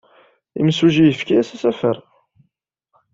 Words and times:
Imsujji 0.61 1.03
yefka-as 1.05 1.49
asafar. 1.55 1.97